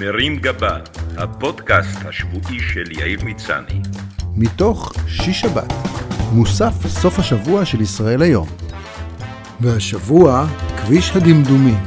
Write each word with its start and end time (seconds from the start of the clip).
מרים 0.00 0.36
גבה, 0.36 0.78
הפודקאסט 1.16 1.98
השבועי 2.04 2.60
של 2.60 2.84
יאיר 2.90 3.24
מצני. 3.24 3.80
מתוך 4.36 4.92
שיש 5.08 5.40
שבת, 5.40 5.72
מוסף 6.32 6.86
סוף 6.86 7.18
השבוע 7.18 7.64
של 7.64 7.80
ישראל 7.80 8.22
היום. 8.22 8.48
והשבוע, 9.60 10.46
כביש 10.76 11.10
הדמדומים. 11.10 11.78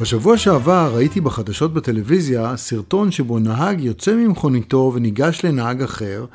בשבוע 0.00 0.38
שעבר 0.38 0.92
ראיתי 0.94 1.20
בחדשות 1.20 1.74
בטלוויזיה 1.74 2.56
סרטון 2.56 3.10
שבו 3.10 3.38
נהג 3.38 3.80
יוצא 3.80 4.14
ממכוניתו 4.14 4.92
וניגש 4.94 5.44
לנהג 5.44 5.82
אחר, 5.82 6.26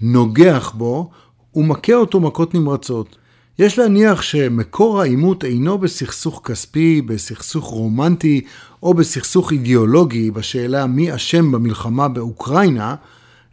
נוגח 0.00 0.72
בו 0.76 1.10
ומכה 1.54 1.94
אותו 1.94 2.20
מכות 2.20 2.54
נמרצות. 2.54 3.16
יש 3.58 3.78
להניח 3.78 4.22
שמקור 4.22 5.00
העימות 5.00 5.44
אינו 5.44 5.78
בסכסוך 5.78 6.42
כספי, 6.44 7.02
בסכסוך 7.02 7.64
רומנטי 7.64 8.40
או 8.82 8.94
בסכסוך 8.94 9.52
אידיאולוגי 9.52 10.30
בשאלה 10.30 10.86
מי 10.86 11.14
אשם 11.14 11.52
במלחמה 11.52 12.08
באוקראינה, 12.08 12.94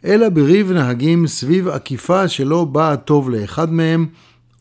אלא 0.04 0.28
בריב 0.28 0.72
נהגים 0.72 1.26
סביב 1.26 1.68
עקיפה 1.68 2.28
שלא 2.28 2.64
באה 2.64 2.96
טוב 2.96 3.30
לאחד 3.30 3.72
מהם, 3.72 4.06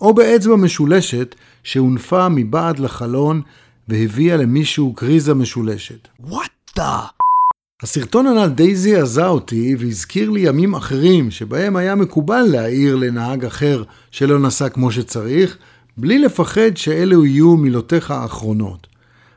או 0.01 0.13
באצבע 0.13 0.55
משולשת 0.55 1.35
שהונפה 1.63 2.29
מבעד 2.29 2.79
לחלון 2.79 3.41
והביאה 3.87 4.37
למישהו 4.37 4.93
קריזה 4.93 5.33
משולשת. 5.33 6.07
What 6.29 6.77
the? 6.77 7.14
הסרטון 7.83 8.27
הנ"ל 8.27 8.49
די 8.49 8.75
זעזע 8.75 9.27
אותי 9.27 9.75
והזכיר 9.79 10.29
לי 10.29 10.39
ימים 10.39 10.73
אחרים 10.75 11.31
שבהם 11.31 11.75
היה 11.75 11.95
מקובל 11.95 12.41
להעיר 12.41 12.95
לנהג 12.95 13.45
אחר 13.45 13.83
שלא 14.11 14.39
נסע 14.39 14.69
כמו 14.69 14.91
שצריך, 14.91 15.57
בלי 15.97 16.19
לפחד 16.19 16.77
שאלו 16.77 17.25
יהיו 17.25 17.57
מילותיך 17.57 18.11
האחרונות. 18.11 18.87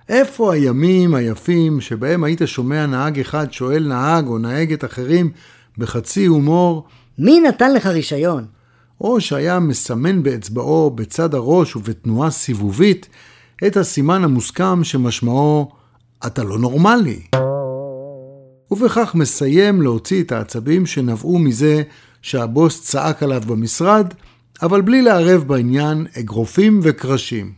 איפה 0.09 0.55
הימים 0.55 1.15
היפים 1.15 1.81
שבהם 1.81 2.25
היית 2.25 2.41
שומע 2.45 2.87
נהג 2.87 3.21
אחד 3.21 3.53
שואל 3.53 3.87
נהג 3.89 4.27
או 4.27 4.39
נהגת 4.39 4.85
אחרים 4.85 5.31
בחצי 5.79 6.27
הומור, 6.27 6.87
מי 7.19 7.41
נתן 7.41 7.73
לך 7.73 7.87
רישיון? 7.87 8.47
או 9.01 9.21
שהיה 9.21 9.61
מסמן 9.61 10.23
באצבעו 10.23 10.91
בצד 10.91 11.35
הראש 11.35 11.77
ובתנועה 11.77 12.31
סיבובית 12.31 13.09
את 13.67 13.77
הסימן 13.77 14.25
המוסכם 14.25 14.85
שמשמעו 14.85 15.71
אתה 16.27 16.45
לא 16.45 16.59
נורמלי. 16.59 17.21
ובכך 18.71 19.15
מסיים 19.15 19.83
להוציא 19.83 20.23
את 20.23 20.33
העצבים 20.33 20.87
שנבעו 20.87 21.39
מזה 21.39 21.83
שהבוס 22.23 22.83
צעק 22.83 23.23
עליו 23.23 23.43
במשרד, 23.47 24.15
אבל 24.63 24.81
בלי 24.81 25.03
לערב 25.03 25.43
בעניין 25.47 26.07
אגרופים 26.19 26.81
וקרשים. 26.83 27.53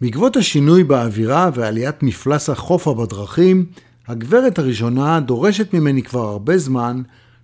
בעקבות 0.00 0.36
השינוי 0.36 0.84
באווירה 0.84 1.50
ועליית 1.54 2.02
מפלס 2.02 2.50
החופה 2.50 2.94
בדרכים, 2.94 3.66
הגברת 4.08 4.58
הראשונה 4.58 5.20
דורשת 5.20 5.74
ממני 5.74 6.02
כבר 6.02 6.28
הרבה 6.28 6.58
זמן 6.58 7.02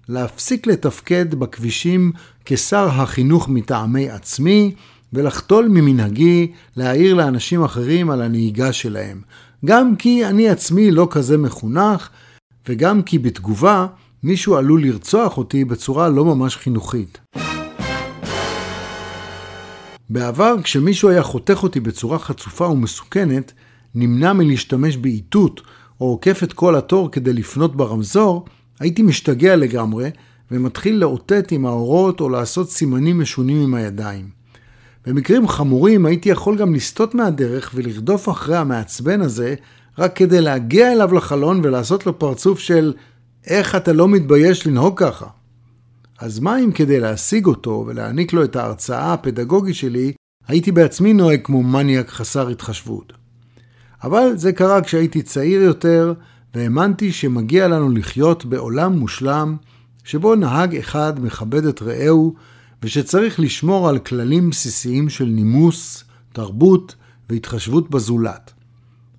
להפסיק 0.09 0.67
לתפקד 0.67 1.35
בכבישים 1.35 2.13
כשר 2.45 2.89
החינוך 2.89 3.49
מטעמי 3.49 4.11
עצמי, 4.11 4.75
ולחתול 5.15 5.69
ממנהגי 5.69 6.53
להעיר 6.77 7.15
לאנשים 7.15 7.65
אחרים 7.65 8.11
על 8.11 8.23
הנהיגה 8.23 8.73
שלהם. 8.73 9.21
גם 9.65 9.97
כי 9.97 10.27
אני 10.27 10.49
עצמי 10.49 10.91
לא 10.91 11.09
כזה 11.11 11.39
מחונך, 11.39 12.09
וגם 12.69 13.03
כי 13.03 13.19
בתגובה 13.19 13.87
מישהו 14.23 14.57
עלול 14.57 14.83
לרצוח 14.83 15.39
אותי 15.39 15.65
בצורה 15.65 16.09
לא 16.09 16.25
ממש 16.25 16.57
חינוכית. 16.57 17.19
בעבר, 20.11 20.55
כשמישהו 20.63 21.09
היה 21.09 21.23
חותך 21.23 21.63
אותי 21.63 21.81
בצורה 21.81 22.19
חצופה 22.19 22.67
ומסוכנת, 22.67 23.53
נמנע 23.95 24.33
מלהשתמש 24.33 24.97
באיתות 24.97 25.61
או 26.01 26.07
עוקף 26.07 26.43
את 26.43 26.53
כל 26.53 26.77
התור 26.77 27.11
כדי 27.11 27.33
לפנות 27.33 27.77
ברמזור, 27.77 28.45
הייתי 28.81 29.03
משתגע 29.03 29.57
לגמרי 29.57 30.11
ומתחיל 30.51 30.97
לאותת 30.97 31.53
עם 31.53 31.67
האורות 31.67 32.21
או 32.21 32.29
לעשות 32.29 32.71
סימנים 32.71 33.21
משונים 33.21 33.63
עם 33.63 33.75
הידיים. 33.75 34.44
במקרים 35.07 35.49
חמורים 35.49 36.07
הייתי 36.07 36.29
יכול 36.29 36.57
גם 36.57 36.75
לסטות 36.75 37.15
מהדרך 37.15 37.71
ולרדוף 37.75 38.29
אחרי 38.29 38.57
המעצבן 38.57 39.21
הזה, 39.21 39.55
רק 39.99 40.17
כדי 40.17 40.41
להגיע 40.41 40.93
אליו 40.93 41.15
לחלון 41.15 41.61
ולעשות 41.65 42.07
לו 42.07 42.19
פרצוף 42.19 42.59
של 42.59 42.93
איך 43.47 43.75
אתה 43.75 43.93
לא 43.93 44.09
מתבייש 44.09 44.67
לנהוג 44.67 44.99
ככה? 44.99 45.27
אז 46.19 46.41
מה 46.41 46.59
אם 46.59 46.73
כדי 46.73 47.01
להשיג 47.01 47.47
אותו 47.47 47.85
ולהעניק 47.87 48.33
לו 48.33 48.45
את 48.45 48.57
ההרצאה 48.57 49.13
הפדגוגית 49.13 49.75
שלי, 49.75 50.13
הייתי 50.49 50.73
בעצמי 50.73 51.13
נוהג 51.13 51.41
כמו 51.45 51.63
מניאק 51.63 52.09
חסר 52.09 52.49
התחשבות. 52.49 53.13
אבל 54.05 54.37
זה 54.37 54.53
קרה 54.53 54.81
כשהייתי 54.81 55.23
צעיר 55.23 55.63
יותר, 55.63 56.15
והאמנתי 56.55 57.13
שמגיע 57.13 57.69
לנו 57.69 57.91
לחיות 57.91 58.45
בעולם 58.45 58.93
מושלם, 58.93 59.57
שבו 60.05 60.35
נהג 60.35 60.77
אחד 60.77 61.25
מכבד 61.25 61.65
את 61.65 61.83
רעהו 61.83 62.35
ושצריך 62.85 63.41
לשמור 63.41 63.89
על 63.89 63.99
כללים 63.99 64.51
בסיסיים 64.51 65.09
של 65.09 65.25
נימוס, 65.25 66.05
תרבות 66.33 66.95
והתחשבות 67.31 67.91
בזולת. 67.91 68.53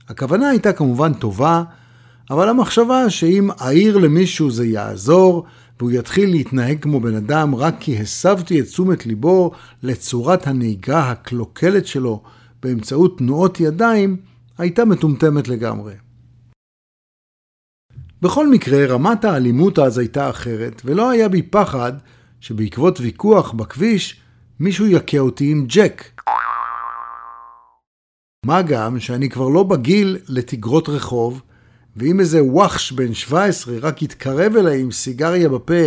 הכוונה 0.08 0.50
הייתה 0.50 0.74
כמובן 0.74 1.14
טובה, 1.14 1.64
אבל 2.30 2.50
המחשבה 2.50 3.09
שאם 3.09 3.52
אעיר 3.62 3.98
למישהו 3.98 4.52
זה 4.52 4.66
יעזור, 4.66 5.46
והוא 5.80 5.92
יתחיל 5.92 6.30
להתנהג 6.30 6.81
כמו 6.81 7.00
בן 7.00 7.16
אדם 7.16 7.56
רק 7.56 7.76
כי 7.80 7.98
הסבתי 7.98 8.59
את 8.59 8.66
תשומת 8.66 9.06
ליבו 9.06 9.52
לצורת 9.84 10.47
הנהיגה 10.47 11.12
הקלוקלת 11.12 11.88
שלו 11.88 12.22
באמצעות 12.64 13.18
תנועות 13.18 13.59
ידיים, 13.59 14.18
הייתה 14.58 14.86
מטומטמת 14.86 15.47
לגמרי. 15.47 15.94
בכל 18.22 18.50
מקרה, 18.50 18.86
רמת 18.86 19.26
האלימות 19.26 19.80
אז 19.80 19.97
הייתה 19.97 20.30
אחרת, 20.30 20.82
ולא 20.86 21.09
היה 21.09 21.30
בי 21.30 21.42
פחד 21.42 21.94
שבעקבות 22.45 23.00
ויכוח 23.00 23.51
בכביש, 23.51 24.22
מישהו 24.59 24.88
יכה 24.88 25.19
אותי 25.19 25.51
עם 25.51 25.66
ג'ק. 25.67 26.22
מה 28.45 28.61
גם 28.61 29.00
שאני 29.00 29.29
כבר 29.29 29.50
לא 29.50 29.63
בגיל 29.63 30.17
לתגרות 30.28 30.89
רחוב, 30.89 31.41
ואם 31.97 32.19
איזה 32.19 32.44
וואחש 32.44 32.91
בן 32.91 33.13
17 33.13 33.75
רק 33.81 34.01
יתקרב 34.01 34.55
אליי 34.55 34.81
עם 34.81 34.91
סיגריה 34.91 35.50
בפה 35.50 35.84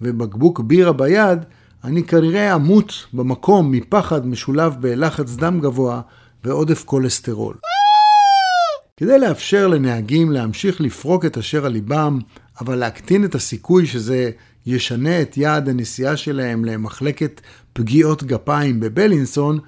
ובקבוק 0.00 0.60
בירה 0.60 0.92
ביד, 0.92 1.38
אני 1.84 2.02
כנראה 2.02 2.54
אמות 2.54 2.92
במקום 3.12 3.70
מפחד 3.70 4.26
משולב 4.26 4.76
בלחץ 4.80 5.34
דם 5.36 5.60
גבוה 5.60 6.00
ועודף 6.44 6.84
כולסטרול. 6.84 7.56
כדי 8.96 9.18
לאפשר 9.18 9.66
לנהגים 9.66 10.32
להמשיך 10.32 10.80
לפרוק 10.80 11.24
את 11.24 11.38
אשר 11.38 11.66
על 11.66 11.72
ליבם, 11.72 12.18
אבל 12.60 12.76
להקטין 12.76 13.24
את 13.24 13.34
הסיכוי 13.34 13.86
שזה 13.86 14.30
ישנה 14.66 15.22
את 15.22 15.36
יעד 15.36 15.68
הנסיעה 15.68 16.16
שלהם 16.16 16.64
למחלקת 16.64 17.40
פגיעות 17.72 18.22
גפיים 18.24 18.80
בבלינסון, 18.80 19.58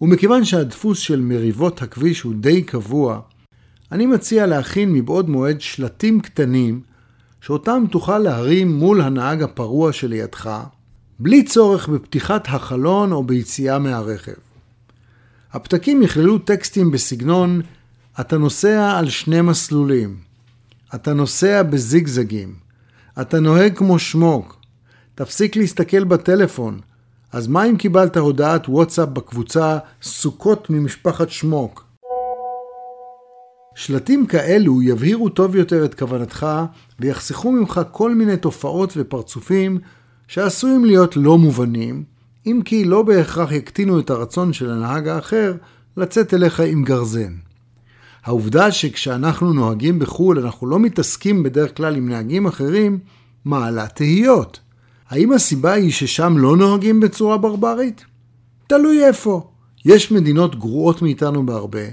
ומכיוון 0.00 0.44
שהדפוס 0.44 0.98
של 0.98 1.20
מריבות 1.20 1.82
הכביש 1.82 2.20
הוא 2.20 2.34
די 2.40 2.62
קבוע, 2.62 3.20
אני 3.92 4.06
מציע 4.06 4.46
להכין 4.46 4.92
מבעוד 4.92 5.28
מועד 5.28 5.60
שלטים 5.60 6.20
קטנים, 6.20 6.80
שאותם 7.40 7.84
תוכל 7.90 8.18
להרים 8.18 8.78
מול 8.78 9.00
הנהג 9.00 9.42
הפרוע 9.42 9.92
שלידך, 9.92 10.60
בלי 11.18 11.44
צורך 11.44 11.88
בפתיחת 11.88 12.48
החלון 12.48 13.12
או 13.12 13.24
ביציאה 13.24 13.78
מהרכב. 13.78 14.32
הפתקים 15.52 16.02
יכללו 16.02 16.38
טקסטים 16.38 16.90
בסגנון 16.90 17.60
אתה 18.20 18.38
נוסע 18.38 18.98
על 18.98 19.10
שני 19.10 19.40
מסלולים, 19.40 20.16
אתה 20.94 21.12
נוסע 21.12 21.62
בזיגזגים, 21.62 22.54
אתה 23.20 23.40
נוהג 23.40 23.76
כמו 23.76 23.98
שמוק. 23.98 24.56
תפסיק 25.14 25.56
להסתכל 25.56 26.04
בטלפון. 26.04 26.80
אז 27.32 27.46
מה 27.46 27.64
אם 27.64 27.76
קיבלת 27.76 28.16
הודעת 28.16 28.68
וואטסאפ 28.68 29.08
בקבוצה 29.08 29.78
סוכות 30.02 30.70
ממשפחת 30.70 31.30
שמוק? 31.30 31.84
שלטים 33.74 34.26
כאלו 34.26 34.82
יבהירו 34.82 35.28
טוב 35.28 35.56
יותר 35.56 35.84
את 35.84 35.94
כוונתך 35.94 36.46
ויחסכו 37.00 37.52
ממך 37.52 37.80
כל 37.90 38.14
מיני 38.14 38.36
תופעות 38.36 38.92
ופרצופים 38.96 39.78
שעשויים 40.28 40.84
להיות 40.84 41.16
לא 41.16 41.38
מובנים, 41.38 42.04
אם 42.46 42.60
כי 42.64 42.84
לא 42.84 43.02
בהכרח 43.02 43.52
יקטינו 43.52 44.00
את 44.00 44.10
הרצון 44.10 44.52
של 44.52 44.70
הנהג 44.70 45.08
האחר 45.08 45.54
לצאת 45.96 46.34
אליך 46.34 46.60
עם 46.60 46.84
גרזן. 46.84 47.32
העובדה 48.24 48.72
שכשאנחנו 48.72 49.52
נוהגים 49.52 49.98
בחו"ל 49.98 50.38
אנחנו 50.38 50.66
לא 50.66 50.78
מתעסקים 50.78 51.42
בדרך 51.42 51.76
כלל 51.76 51.96
עם 51.96 52.08
נהגים 52.08 52.46
אחרים, 52.46 52.98
מעלה 53.44 53.86
תהיות. 53.86 54.60
האם 55.08 55.32
הסיבה 55.32 55.72
היא 55.72 55.92
ששם 55.92 56.38
לא 56.38 56.56
נוהגים 56.56 57.00
בצורה 57.00 57.38
ברברית? 57.38 58.04
תלוי 58.66 59.04
איפה. 59.04 59.50
יש 59.84 60.12
מדינות 60.12 60.58
גרועות 60.58 61.02
מאיתנו 61.02 61.46
בהרבה, 61.46 61.84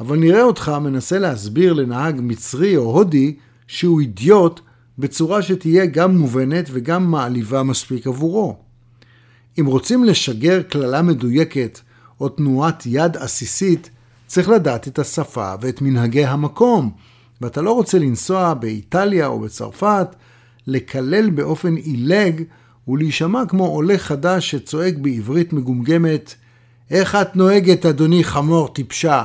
אבל 0.00 0.18
נראה 0.18 0.42
אותך 0.42 0.72
מנסה 0.80 1.18
להסביר 1.18 1.72
לנהג 1.72 2.20
מצרי 2.22 2.76
או 2.76 2.82
הודי 2.82 3.36
שהוא 3.66 4.00
אידיוט 4.00 4.60
בצורה 4.98 5.42
שתהיה 5.42 5.86
גם 5.86 6.16
מובנת 6.16 6.68
וגם 6.72 7.10
מעליבה 7.10 7.62
מספיק 7.62 8.06
עבורו. 8.06 8.56
אם 9.60 9.66
רוצים 9.66 10.04
לשגר 10.04 10.62
קללה 10.62 11.02
מדויקת 11.02 11.80
או 12.20 12.28
תנועת 12.28 12.82
יד 12.86 13.16
עסיסית, 13.16 13.90
צריך 14.26 14.48
לדעת 14.48 14.88
את 14.88 14.98
השפה 14.98 15.54
ואת 15.60 15.82
מנהגי 15.82 16.24
המקום, 16.24 16.90
ואתה 17.40 17.62
לא 17.62 17.72
רוצה 17.72 17.98
לנסוע 17.98 18.54
באיטליה 18.54 19.26
או 19.26 19.40
בצרפת, 19.40 20.06
לקלל 20.66 21.30
באופן 21.30 21.76
עילג 21.76 22.42
ולהישמע 22.88 23.42
כמו 23.48 23.66
עולה 23.66 23.98
חדש 23.98 24.50
שצועק 24.50 24.94
בעברית 24.94 25.52
מגומגמת, 25.52 26.34
איך 26.90 27.14
את 27.14 27.36
נוהגת, 27.36 27.86
אדוני 27.86 28.24
חמור 28.24 28.68
טיפשה? 28.68 29.24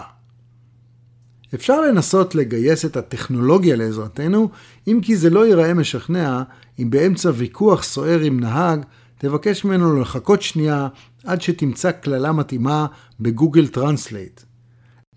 אפשר 1.55 1.81
לנסות 1.81 2.35
לגייס 2.35 2.85
את 2.85 2.97
הטכנולוגיה 2.97 3.75
לעזרתנו, 3.75 4.49
אם 4.87 4.99
כי 5.03 5.15
זה 5.15 5.29
לא 5.29 5.47
ייראה 5.47 5.73
משכנע 5.73 6.43
אם 6.79 6.89
באמצע 6.89 7.31
ויכוח 7.35 7.83
סוער 7.83 8.19
עם 8.19 8.39
נהג, 8.39 8.81
תבקש 9.17 9.65
ממנו 9.65 10.01
לחכות 10.01 10.41
שנייה 10.41 10.87
עד 11.23 11.41
שתמצא 11.41 11.91
קללה 11.91 12.31
מתאימה 12.31 12.85
ב 13.19 13.26
Google 13.26 13.67
Translate. 13.67 14.41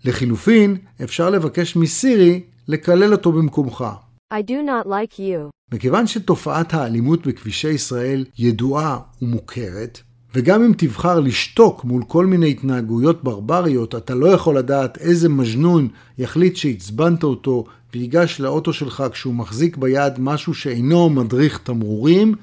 לחילופין, 0.05 0.77
אפשר 1.03 1.29
לבקש 1.29 1.75
מסירי 1.75 2.41
לקלל 2.67 3.11
אותו 3.11 3.31
במקומך. 3.31 3.85
I 4.33 4.37
do 4.49 4.67
not 4.67 4.87
like 4.87 5.19
you. 5.19 5.49
מכיוון 5.73 6.07
שתופעת 6.07 6.73
האלימות 6.73 7.27
בכבישי 7.27 7.69
ישראל 7.69 8.25
ידועה 8.37 8.99
ומוכרת, 9.21 9.99
וגם 10.35 10.63
אם 10.63 10.71
תבחר 10.77 11.19
לשתוק 11.19 11.83
מול 11.83 12.03
כל 12.07 12.25
מיני 12.25 12.51
התנהגויות 12.51 13.23
ברבריות, 13.23 13.95
אתה 13.95 14.15
לא 14.15 14.27
יכול 14.27 14.57
לדעת 14.57 14.97
איזה 14.97 15.29
מג'נון 15.29 15.87
יחליט 16.17 16.55
שעצבנת 16.55 17.23
אותו 17.23 17.65
ויגש 17.93 18.39
לאוטו 18.39 18.73
שלך 18.73 19.03
כשהוא 19.11 19.33
מחזיק 19.33 19.77
ביד 19.77 20.13
משהו 20.19 20.53
שאינו 20.53 21.09
מדריך 21.09 21.57
תמרורים, 21.57 22.35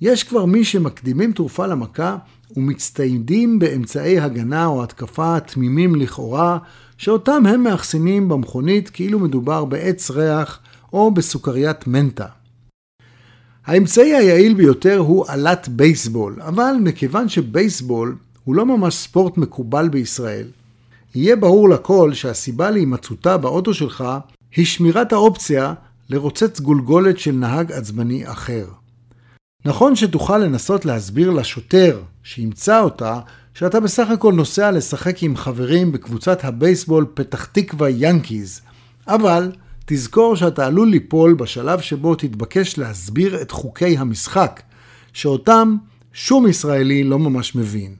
יש 0.00 0.24
כבר 0.24 0.44
מי 0.44 0.64
שמקדימים 0.64 1.32
תרופה 1.32 1.66
למכה 1.66 2.16
ומצטיידים 2.56 3.58
באמצעי 3.58 4.20
הגנה 4.20 4.66
או 4.66 4.82
התקפה 4.82 5.40
תמימים 5.40 5.94
לכאורה, 5.94 6.58
שאותם 6.98 7.46
הם 7.46 7.62
מאחסנים 7.62 8.28
במכונית 8.28 8.90
כאילו 8.90 9.18
מדובר 9.18 9.64
בעץ 9.64 10.10
ריח 10.10 10.58
או 10.92 11.10
בסוכריית 11.10 11.86
מנטה. 11.86 12.26
האמצעי 13.66 14.14
היעיל 14.14 14.54
ביותר 14.54 14.98
הוא 14.98 15.24
עלת 15.28 15.68
בייסבול, 15.68 16.36
אבל 16.40 16.74
מכיוון 16.80 17.28
שבייסבול 17.28 18.16
הוא 18.44 18.54
לא 18.54 18.66
ממש 18.66 18.94
ספורט 18.94 19.38
מקובל 19.38 19.88
בישראל, 19.88 20.46
יהיה 21.14 21.36
ברור 21.36 21.68
לכל 21.68 22.12
שהסיבה 22.12 22.70
להימצאותה 22.70 23.36
באוטו 23.36 23.74
שלך 23.74 24.04
היא 24.56 24.66
שמירת 24.66 25.12
האופציה 25.12 25.74
לרוצץ 26.10 26.60
גולגולת 26.60 27.18
של 27.18 27.32
נהג 27.32 27.72
עצבני 27.72 28.30
אחר. 28.30 28.66
נכון 29.64 29.96
שתוכל 29.96 30.38
לנסות 30.38 30.84
להסביר 30.84 31.30
לשוטר 31.30 32.00
שימצא 32.22 32.80
אותה 32.80 33.20
שאתה 33.54 33.80
בסך 33.80 34.10
הכל 34.10 34.32
נוסע 34.32 34.70
לשחק 34.70 35.22
עם 35.22 35.36
חברים 35.36 35.92
בקבוצת 35.92 36.44
הבייסבול 36.44 37.06
פתח 37.14 37.44
תקווה 37.44 37.88
ינקיז, 37.90 38.60
אבל 39.08 39.52
תזכור 39.86 40.36
שאתה 40.36 40.66
עלול 40.66 40.88
ליפול 40.88 41.34
בשלב 41.34 41.80
שבו 41.80 42.14
תתבקש 42.14 42.78
להסביר 42.78 43.42
את 43.42 43.50
חוקי 43.50 43.98
המשחק, 43.98 44.62
שאותם 45.12 45.76
שום 46.12 46.46
ישראלי 46.46 47.04
לא 47.04 47.18
ממש 47.18 47.54
מבין. 47.54 47.94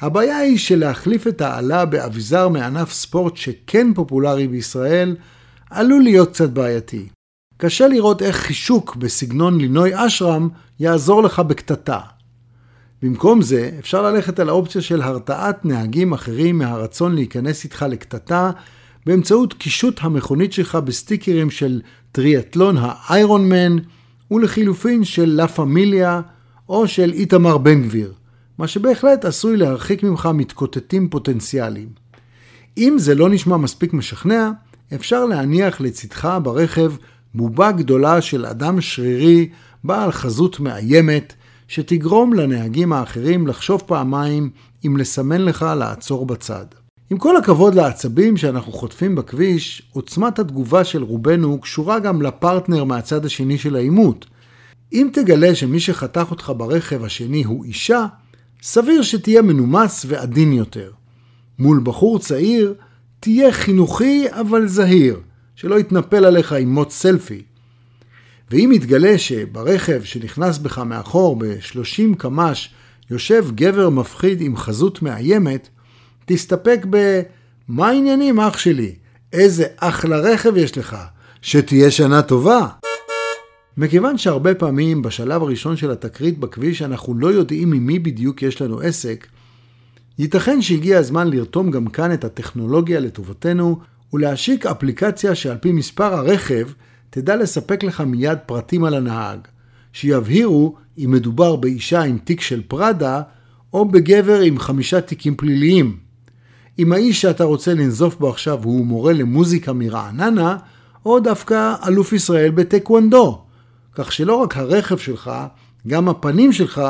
הבעיה 0.00 0.38
היא 0.38 0.58
שלהחליף 0.58 1.26
את 1.26 1.40
העלה 1.40 1.84
באביזר 1.84 2.48
מענף 2.48 2.92
ספורט 2.92 3.36
שכן 3.36 3.94
פופולרי 3.94 4.48
בישראל, 4.48 5.16
עלול 5.70 6.02
להיות 6.02 6.28
קצת 6.28 6.50
בעייתי. 6.50 7.08
קשה 7.60 7.88
לראות 7.88 8.22
איך 8.22 8.36
חישוק 8.36 8.96
בסגנון 8.96 9.58
לינוי 9.60 9.90
אשרם 9.94 10.48
יעזור 10.80 11.22
לך 11.22 11.40
בקטטה. 11.40 12.00
במקום 13.02 13.42
זה, 13.42 13.70
אפשר 13.78 14.02
ללכת 14.02 14.38
על 14.38 14.48
האופציה 14.48 14.80
של 14.80 15.02
הרתעת 15.02 15.64
נהגים 15.64 16.12
אחרים 16.12 16.58
מהרצון 16.58 17.14
להיכנס 17.14 17.64
איתך 17.64 17.84
לקטטה 17.90 18.50
באמצעות 19.06 19.52
קישוט 19.52 19.98
המכונית 20.00 20.52
שלך 20.52 20.74
בסטיקרים 20.74 21.50
של 21.50 21.80
טריאטלון 22.12 22.76
האיירון 22.80 23.48
מן, 23.48 23.76
ולחילופין 24.30 25.04
של 25.04 25.28
לה 25.28 25.48
פמיליה 25.48 26.20
או 26.68 26.88
של 26.88 27.12
איתמר 27.12 27.58
בן 27.58 27.82
גביר, 27.82 28.12
מה 28.58 28.68
שבהחלט 28.68 29.24
עשוי 29.24 29.56
להרחיק 29.56 30.02
ממך 30.02 30.28
מתקוטטים 30.34 31.08
פוטנציאליים. 31.08 31.88
אם 32.78 32.94
זה 32.98 33.14
לא 33.14 33.28
נשמע 33.28 33.56
מספיק 33.56 33.92
משכנע, 33.92 34.50
אפשר 34.94 35.24
להניח 35.24 35.80
לצדך 35.80 36.38
ברכב 36.42 36.92
בובה 37.34 37.72
גדולה 37.72 38.20
של 38.20 38.46
אדם 38.46 38.80
שרירי 38.80 39.48
בעל 39.84 40.12
חזות 40.12 40.60
מאיימת, 40.60 41.34
שתגרום 41.68 42.34
לנהגים 42.34 42.92
האחרים 42.92 43.46
לחשוב 43.46 43.82
פעמיים 43.86 44.50
אם 44.86 44.96
לסמן 44.96 45.40
לך 45.40 45.66
לעצור 45.78 46.26
בצד. 46.26 46.66
עם 47.10 47.18
כל 47.18 47.36
הכבוד 47.36 47.74
לעצבים 47.74 48.36
שאנחנו 48.36 48.72
חוטפים 48.72 49.14
בכביש, 49.14 49.82
עוצמת 49.92 50.38
התגובה 50.38 50.84
של 50.84 51.02
רובנו 51.02 51.60
קשורה 51.60 51.98
גם 51.98 52.22
לפרטנר 52.22 52.84
מהצד 52.84 53.24
השני 53.24 53.58
של 53.58 53.76
העימות. 53.76 54.26
אם 54.92 55.08
תגלה 55.12 55.54
שמי 55.54 55.80
שחתך 55.80 56.26
אותך 56.30 56.52
ברכב 56.56 57.04
השני 57.04 57.44
הוא 57.44 57.64
אישה, 57.64 58.06
סביר 58.62 59.02
שתהיה 59.02 59.42
מנומס 59.42 60.06
ועדין 60.08 60.52
יותר. 60.52 60.90
מול 61.58 61.80
בחור 61.84 62.18
צעיר, 62.18 62.74
תהיה 63.20 63.52
חינוכי 63.52 64.26
אבל 64.30 64.68
זהיר, 64.68 65.20
שלא 65.56 65.80
יתנפל 65.80 66.24
עליך 66.24 66.52
עם 66.52 66.74
מוט 66.74 66.90
סלפי. 66.90 67.42
ואם 68.50 68.70
יתגלה 68.74 69.18
שברכב 69.18 70.00
שנכנס 70.04 70.58
בך 70.58 70.78
מאחור 70.78 71.36
ב-30 71.38 72.16
קמ"ש 72.18 72.70
יושב 73.10 73.46
גבר 73.54 73.88
מפחיד 73.88 74.40
עם 74.40 74.56
חזות 74.56 75.02
מאיימת, 75.02 75.68
תסתפק 76.24 76.86
ב... 76.90 77.20
מה 77.68 77.88
העניינים 77.88 78.40
אח 78.40 78.58
שלי? 78.58 78.94
איזה 79.32 79.64
אחלה 79.76 80.18
רכב 80.18 80.56
יש 80.56 80.78
לך? 80.78 80.96
שתהיה 81.42 81.90
שנה 81.90 82.22
טובה. 82.22 82.66
מכיוון 83.76 84.18
שהרבה 84.18 84.54
פעמים 84.54 85.02
בשלב 85.02 85.42
הראשון 85.42 85.76
של 85.76 85.90
התקרית 85.90 86.38
בכביש 86.38 86.82
אנחנו 86.82 87.14
לא 87.14 87.26
יודעים 87.26 87.72
עם 87.72 87.86
מי 87.86 87.98
בדיוק 87.98 88.42
יש 88.42 88.62
לנו 88.62 88.80
עסק, 88.80 89.26
ייתכן 90.18 90.62
שהגיע 90.62 90.98
הזמן 90.98 91.30
לרתום 91.30 91.70
גם 91.70 91.86
כאן 91.86 92.12
את 92.12 92.24
הטכנולוגיה 92.24 93.00
לטובתנו 93.00 93.80
ולהשיק 94.12 94.66
אפליקציה 94.66 95.34
שעל 95.34 95.56
פי 95.56 95.72
מספר 95.72 96.14
הרכב 96.14 96.68
תדע 97.10 97.36
לספק 97.36 97.84
לך 97.84 98.00
מיד 98.00 98.38
פרטים 98.46 98.84
על 98.84 98.94
הנהג, 98.94 99.38
שיבהירו 99.92 100.76
אם 100.98 101.10
מדובר 101.10 101.56
באישה 101.56 102.02
עם 102.02 102.18
תיק 102.18 102.40
של 102.40 102.62
פראדה 102.68 103.22
או 103.72 103.84
בגבר 103.84 104.40
עם 104.40 104.58
חמישה 104.58 105.00
תיקים 105.00 105.34
פליליים. 105.36 105.96
אם 106.78 106.92
האיש 106.92 107.20
שאתה 107.20 107.44
רוצה 107.44 107.74
לנזוף 107.74 108.16
בו 108.16 108.28
עכשיו 108.28 108.64
הוא 108.64 108.86
מורה 108.86 109.12
למוזיקה 109.12 109.72
מרעננה, 109.72 110.56
או 111.06 111.20
דווקא 111.20 111.74
אלוף 111.86 112.12
ישראל 112.12 112.50
בטקוונדו, 112.50 113.42
כך 113.94 114.12
שלא 114.12 114.34
רק 114.34 114.56
הרכב 114.56 114.98
שלך, 114.98 115.30
גם 115.86 116.08
הפנים 116.08 116.52
שלך 116.52 116.82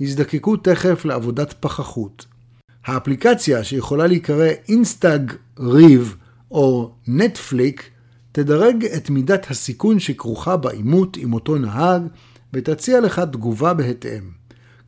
יזדקקו 0.00 0.56
תכף 0.56 1.04
לעבודת 1.04 1.54
פחחות. 1.60 2.26
האפליקציה 2.86 3.64
שיכולה 3.64 4.06
להיקרא 4.06 4.48
אינסטאג 4.68 5.32
ריב 5.58 6.16
או 6.54 6.90
נטפליק 7.08 7.90
תדרג 8.32 8.84
את 8.84 9.10
מידת 9.10 9.50
הסיכון 9.50 9.98
שכרוכה 9.98 10.56
בעימות 10.56 11.16
עם 11.16 11.32
אותו 11.32 11.58
נהג 11.58 12.02
ותציע 12.52 13.00
לך 13.00 13.18
תגובה 13.18 13.74
בהתאם. 13.74 14.30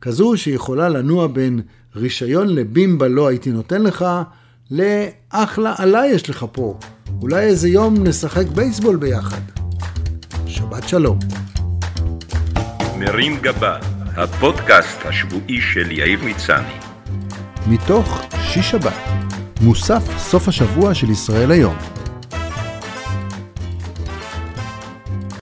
כזו 0.01 0.37
שיכולה 0.37 0.89
לנוע 0.89 1.27
בין 1.27 1.61
רישיון 1.95 2.47
לבימבה 2.55 3.07
לא 3.07 3.27
הייתי 3.27 3.51
נותן 3.51 3.81
לך, 3.81 4.05
לאחלה 4.71 5.73
עלה 5.77 6.05
יש 6.05 6.29
לך 6.29 6.45
פה. 6.51 6.79
אולי 7.21 7.45
איזה 7.45 7.69
יום 7.69 8.07
נשחק 8.07 8.47
בייסבול 8.47 8.95
ביחד. 8.95 9.41
שבת 10.45 10.87
שלום. 10.87 11.19
מרים 12.99 13.37
גבה, 13.41 13.77
הפודקאסט 14.15 14.97
השבועי 15.05 15.61
של 15.61 15.91
יאיר 15.91 16.19
מצני. 16.23 16.73
מתוך 17.67 18.21
שיש 18.41 18.71
שבת, 18.71 19.26
מוסף 19.61 20.17
סוף 20.17 20.47
השבוע 20.47 20.93
של 20.93 21.09
ישראל 21.09 21.51
היום. 21.51 21.96